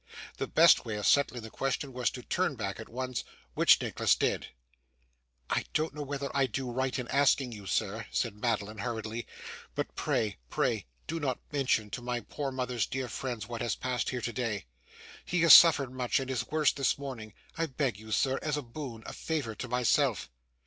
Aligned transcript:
The 0.37 0.47
best 0.47 0.83
way 0.83 0.95
of 0.95 1.05
settling 1.05 1.43
the 1.43 1.51
question 1.51 1.93
was 1.93 2.09
to 2.09 2.23
turn 2.23 2.55
back 2.55 2.79
at 2.79 2.89
once, 2.89 3.23
which 3.53 3.79
Nicholas 3.79 4.15
did. 4.15 4.47
'I 5.51 5.63
don't 5.75 5.93
know 5.93 6.01
whether 6.01 6.35
I 6.35 6.47
do 6.47 6.71
right 6.71 6.97
in 6.97 7.07
asking 7.09 7.51
you, 7.51 7.67
sir,' 7.67 8.07
said 8.09 8.35
Madeline, 8.35 8.79
hurriedly, 8.79 9.27
'but 9.75 9.93
pray, 9.93 10.37
pray, 10.49 10.87
do 11.05 11.19
not 11.19 11.37
mention 11.51 11.91
to 11.91 12.01
my 12.01 12.19
poor 12.21 12.51
mother's 12.51 12.87
dear 12.87 13.07
friends 13.09 13.47
what 13.47 13.61
has 13.61 13.75
passed 13.75 14.09
here 14.09 14.21
today. 14.21 14.65
He 15.23 15.43
has 15.43 15.53
suffered 15.53 15.91
much, 15.93 16.19
and 16.19 16.31
is 16.31 16.47
worse 16.47 16.73
this 16.73 16.97
morning. 16.97 17.35
I 17.55 17.67
beg 17.67 17.99
you, 17.99 18.11
sir, 18.11 18.39
as 18.41 18.57
a 18.57 18.63
boon, 18.63 19.03
a 19.05 19.13
favour 19.13 19.53
to 19.53 19.67
myself. 19.67 20.31